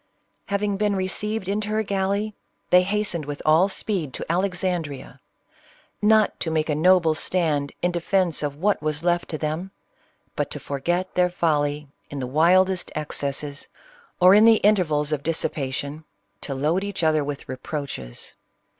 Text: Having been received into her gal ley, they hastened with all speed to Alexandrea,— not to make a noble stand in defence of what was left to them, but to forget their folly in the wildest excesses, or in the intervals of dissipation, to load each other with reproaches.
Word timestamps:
Having 0.47 0.77
been 0.77 0.95
received 0.95 1.47
into 1.47 1.69
her 1.69 1.83
gal 1.83 2.09
ley, 2.09 2.33
they 2.71 2.81
hastened 2.81 3.25
with 3.25 3.39
all 3.45 3.69
speed 3.69 4.15
to 4.15 4.25
Alexandrea,— 4.31 5.19
not 6.17 6.39
to 6.39 6.49
make 6.49 6.69
a 6.69 6.73
noble 6.73 7.13
stand 7.13 7.71
in 7.83 7.91
defence 7.91 8.41
of 8.41 8.55
what 8.55 8.81
was 8.81 9.03
left 9.03 9.29
to 9.29 9.37
them, 9.37 9.69
but 10.35 10.49
to 10.49 10.59
forget 10.59 11.13
their 11.13 11.29
folly 11.29 11.87
in 12.09 12.17
the 12.17 12.25
wildest 12.25 12.91
excesses, 12.95 13.67
or 14.19 14.33
in 14.33 14.45
the 14.45 14.55
intervals 14.63 15.11
of 15.11 15.21
dissipation, 15.21 16.03
to 16.41 16.55
load 16.55 16.83
each 16.83 17.03
other 17.03 17.23
with 17.23 17.47
reproaches. 17.47 18.33